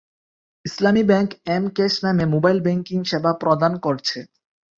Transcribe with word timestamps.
ইসলামি 0.65 1.03
bank 1.03 1.29
M 1.55 1.63
cash 1.75 1.93
নামে 2.05 2.23
mobile 2.33 2.57
banking 2.61 2.99
সেবা 3.03 3.31
প্রদান 3.41 3.73
করছে। 3.85 4.17